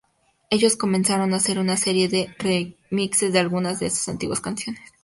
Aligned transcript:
Ellos 0.49 0.77
comenzaron 0.77 1.31
a 1.31 1.35
hacer 1.35 1.59
una 1.59 1.77
serie 1.77 2.07
de 2.09 2.33
remixes 2.39 3.31
de 3.33 3.37
algunas 3.37 3.79
de 3.79 3.91
sus 3.91 4.07
antiguas 4.09 4.39
canciones. 4.41 4.81